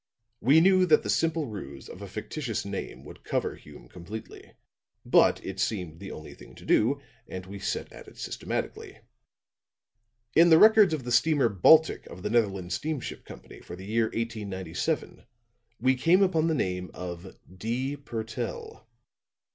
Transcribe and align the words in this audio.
We 0.39 0.61
knew 0.61 0.87
that 0.87 1.03
the 1.03 1.11
simple 1.11 1.45
ruse 1.45 1.87
of 1.87 2.01
a 2.01 2.07
fictitious 2.07 2.65
name 2.65 3.05
would 3.05 3.23
cover 3.23 3.53
Hume 3.53 3.87
completely; 3.87 4.53
but 5.05 5.39
it 5.45 5.59
seemed 5.59 5.99
the 5.99 6.09
only 6.09 6.33
thing 6.33 6.55
to 6.55 6.65
do, 6.65 6.99
and 7.27 7.45
we 7.45 7.59
set 7.59 7.93
at 7.93 8.07
it 8.07 8.17
systematically. 8.17 8.97
In 10.35 10.49
the 10.49 10.57
records 10.57 10.95
of 10.95 11.03
the 11.03 11.11
steamer 11.11 11.49
Baltic 11.49 12.07
of 12.07 12.23
the 12.23 12.31
Netherlands 12.31 12.73
Steamship 12.73 13.23
Company 13.25 13.59
for 13.59 13.75
the 13.75 13.85
year 13.85 14.05
1897, 14.05 15.21
we 15.79 15.93
came 15.93 16.23
upon 16.23 16.47
the 16.47 16.55
name 16.55 16.89
of 16.95 17.37
"D. 17.55 17.95
Purtell." 17.95 18.87